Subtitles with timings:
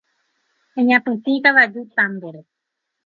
[0.79, 2.41] Eñapytĩ kavaju támbore.